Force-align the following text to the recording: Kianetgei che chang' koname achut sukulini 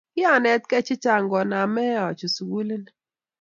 Kianetgei 0.13 0.85
che 0.87 0.95
chang' 1.03 1.29
koname 1.31 1.85
achut 2.07 2.31
sukulini 2.35 2.89